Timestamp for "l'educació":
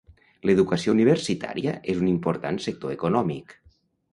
0.49-0.95